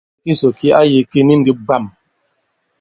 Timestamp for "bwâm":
1.65-1.83